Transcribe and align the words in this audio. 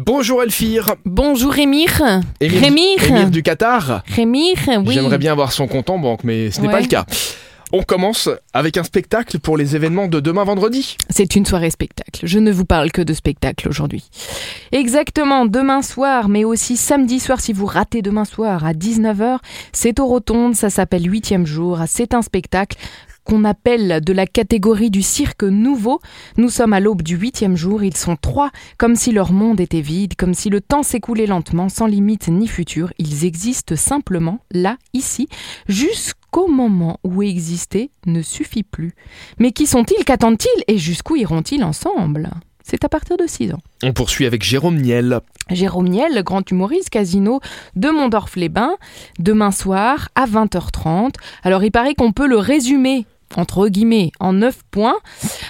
Bonjour 0.00 0.44
Elfire. 0.44 0.94
Bonjour 1.04 1.58
Émir. 1.58 1.90
Émir, 2.38 2.60
Rémir. 2.60 3.04
Émir 3.04 3.30
du 3.30 3.42
Qatar. 3.42 4.04
Rémir, 4.06 4.56
oui. 4.86 4.94
J'aimerais 4.94 5.18
bien 5.18 5.32
avoir 5.32 5.50
son 5.50 5.66
compte 5.66 5.90
en 5.90 5.98
banque, 5.98 6.22
mais 6.22 6.52
ce 6.52 6.60
n'est 6.60 6.70
pas 6.70 6.80
le 6.80 6.86
cas. 6.86 7.04
On 7.72 7.82
commence 7.82 8.30
avec 8.52 8.76
un 8.76 8.84
spectacle 8.84 9.40
pour 9.40 9.56
les 9.56 9.74
événements 9.74 10.06
de 10.06 10.20
demain 10.20 10.44
vendredi. 10.44 10.96
C'est 11.10 11.34
une 11.34 11.44
soirée 11.44 11.70
spectacle. 11.70 12.20
Je 12.22 12.38
ne 12.38 12.52
vous 12.52 12.64
parle 12.64 12.92
que 12.92 13.02
de 13.02 13.12
spectacle 13.12 13.68
aujourd'hui. 13.68 14.08
Exactement, 14.70 15.46
demain 15.46 15.82
soir, 15.82 16.28
mais 16.28 16.44
aussi 16.44 16.76
samedi 16.76 17.18
soir 17.18 17.40
si 17.40 17.52
vous 17.52 17.66
ratez 17.66 18.00
demain 18.00 18.24
soir 18.24 18.64
à 18.64 18.74
19h. 18.74 19.38
C'est 19.72 19.98
au 19.98 20.06
Rotonde, 20.06 20.54
ça 20.54 20.70
s'appelle 20.70 21.10
Huitième 21.10 21.44
jour. 21.44 21.80
C'est 21.88 22.14
un 22.14 22.22
spectacle 22.22 22.78
qu'on 23.28 23.44
appelle 23.44 24.00
de 24.02 24.12
la 24.14 24.26
catégorie 24.26 24.90
du 24.90 25.02
cirque 25.02 25.42
nouveau. 25.42 26.00
Nous 26.38 26.48
sommes 26.48 26.72
à 26.72 26.80
l'aube 26.80 27.02
du 27.02 27.16
huitième 27.16 27.56
jour, 27.56 27.82
ils 27.82 27.96
sont 27.96 28.16
trois, 28.16 28.50
comme 28.78 28.96
si 28.96 29.12
leur 29.12 29.32
monde 29.32 29.60
était 29.60 29.82
vide, 29.82 30.16
comme 30.16 30.32
si 30.32 30.48
le 30.48 30.62
temps 30.62 30.82
s'écoulait 30.82 31.26
lentement, 31.26 31.68
sans 31.68 31.86
limite 31.86 32.28
ni 32.28 32.48
futur. 32.48 32.90
Ils 32.98 33.26
existent 33.26 33.76
simplement, 33.76 34.40
là, 34.50 34.78
ici, 34.94 35.28
jusqu'au 35.68 36.48
moment 36.48 37.00
où 37.04 37.22
exister 37.22 37.90
ne 38.06 38.22
suffit 38.22 38.62
plus. 38.62 38.94
Mais 39.38 39.52
qui 39.52 39.66
sont-ils? 39.66 40.04
Qu'attendent-ils? 40.04 40.64
Et 40.66 40.78
jusqu'où 40.78 41.16
iront-ils 41.16 41.62
ensemble? 41.62 42.30
C'est 42.62 42.84
à 42.84 42.88
partir 42.88 43.16
de 43.16 43.26
6 43.26 43.52
ans. 43.52 43.60
On 43.82 43.92
poursuit 43.92 44.26
avec 44.26 44.42
Jérôme 44.42 44.76
Niel. 44.76 45.20
Jérôme 45.50 45.88
Niel, 45.88 46.22
grand 46.22 46.50
humoriste, 46.50 46.90
casino 46.90 47.40
de 47.76 47.88
Mondorf-les-Bains, 47.88 48.76
demain 49.18 49.50
soir 49.50 50.08
à 50.14 50.26
20h30. 50.26 51.14
Alors 51.42 51.64
il 51.64 51.70
paraît 51.70 51.94
qu'on 51.94 52.12
peut 52.12 52.26
le 52.26 52.36
résumer 52.36 53.06
entre 53.36 53.68
guillemets, 53.68 54.12
en 54.20 54.34
9 54.34 54.58
points. 54.70 54.96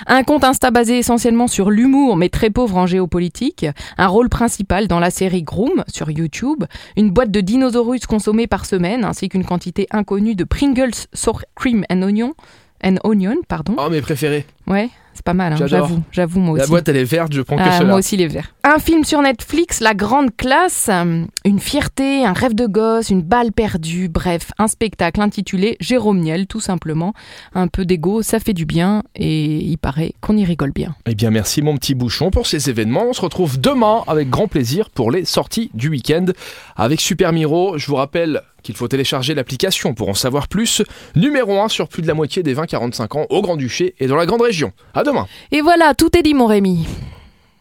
Un 0.06 0.22
compte 0.22 0.44
Insta 0.44 0.70
basé 0.70 0.98
essentiellement 0.98 1.48
sur 1.48 1.70
l'humour, 1.70 2.16
mais 2.16 2.28
très 2.28 2.50
pauvre 2.50 2.76
en 2.76 2.86
géopolitique. 2.86 3.66
Un 3.96 4.06
rôle 4.06 4.28
principal 4.28 4.88
dans 4.88 5.00
la 5.00 5.10
série 5.10 5.42
Groom 5.42 5.84
sur 5.88 6.10
YouTube. 6.10 6.64
Une 6.96 7.10
boîte 7.10 7.30
de 7.30 7.40
dinosaures 7.40 7.88
consommée 8.08 8.46
par 8.46 8.66
semaine, 8.66 9.04
ainsi 9.04 9.28
qu'une 9.28 9.44
quantité 9.44 9.86
inconnue 9.90 10.34
de 10.34 10.44
Pringles 10.44 11.06
sour 11.14 11.42
cream 11.54 11.84
and 11.90 12.02
onion. 12.02 12.34
And 12.84 12.96
onion, 13.02 13.36
pardon. 13.48 13.74
Oh, 13.78 13.90
mes 13.90 14.00
préférés. 14.00 14.46
Ouais, 14.68 14.90
c'est 15.14 15.24
pas 15.24 15.34
mal, 15.34 15.54
hein, 15.54 15.66
j'avoue. 15.66 16.02
J'avoue, 16.12 16.40
moi 16.40 16.52
aussi. 16.54 16.60
La 16.60 16.66
boîte, 16.66 16.88
elle 16.88 16.96
est 16.96 17.04
verte, 17.04 17.32
je 17.32 17.40
prends 17.42 17.56
que 17.56 17.62
Ah, 17.64 17.78
cela. 17.78 17.88
moi 17.88 17.98
aussi 17.98 18.16
les 18.16 18.28
verts. 18.28 18.52
Un 18.64 18.78
film 18.78 19.02
sur 19.04 19.22
Netflix, 19.22 19.80
La 19.80 19.94
Grande 19.94 20.28
Classe, 20.36 20.88
euh, 20.90 21.24
une 21.46 21.58
fierté, 21.58 22.24
un 22.26 22.34
rêve 22.34 22.54
de 22.54 22.66
gosse, 22.66 23.08
une 23.08 23.22
balle 23.22 23.50
perdue, 23.52 24.08
bref, 24.08 24.50
un 24.58 24.68
spectacle 24.68 25.20
intitulé 25.22 25.76
Jérôme 25.80 26.20
Niel, 26.20 26.46
tout 26.46 26.60
simplement. 26.60 27.14
Un 27.54 27.66
peu 27.68 27.84
d'ego, 27.86 28.20
ça 28.22 28.40
fait 28.40 28.52
du 28.52 28.66
bien 28.66 29.02
et 29.16 29.56
il 29.56 29.78
paraît 29.78 30.12
qu'on 30.20 30.36
y 30.36 30.44
rigole 30.44 30.72
bien. 30.72 30.94
Eh 31.06 31.14
bien, 31.14 31.30
merci 31.30 31.62
mon 31.62 31.76
petit 31.76 31.94
bouchon 31.94 32.30
pour 32.30 32.46
ces 32.46 32.68
événements. 32.68 33.06
On 33.08 33.12
se 33.14 33.22
retrouve 33.22 33.58
demain 33.58 34.02
avec 34.06 34.28
grand 34.28 34.48
plaisir 34.48 34.90
pour 34.90 35.10
les 35.10 35.24
sorties 35.24 35.70
du 35.72 35.88
week-end 35.88 36.26
avec 36.76 37.00
Super 37.00 37.32
Miro. 37.32 37.78
Je 37.78 37.86
vous 37.86 37.96
rappelle 37.96 38.42
qu'il 38.62 38.74
faut 38.74 38.88
télécharger 38.88 39.34
l'application 39.34 39.94
pour 39.94 40.08
en 40.08 40.14
savoir 40.14 40.48
plus. 40.48 40.82
Numéro 41.14 41.60
1 41.60 41.68
sur 41.68 41.88
plus 41.88 42.02
de 42.02 42.08
la 42.08 42.14
moitié 42.14 42.42
des 42.42 42.54
20-45 42.56 43.16
ans 43.16 43.26
au 43.30 43.40
Grand-Duché 43.40 43.94
et 44.00 44.08
dans 44.08 44.16
la 44.16 44.26
Grande 44.26 44.42
Demain. 45.04 45.26
Et 45.52 45.60
voilà, 45.60 45.94
tout 45.94 46.16
est 46.16 46.22
dit 46.22 46.34
mon 46.34 46.46
Rémi. 46.46 46.86